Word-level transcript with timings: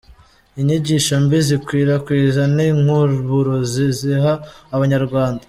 Inyigisho 0.59 1.13
mbi 1.23 1.37
zikwirakwiza 1.47 2.41
ni 2.55 2.67
nk’ 2.83 2.89
uburozi 3.01 3.85
ziha 3.97 4.33
abanyarwanda. 4.75 5.39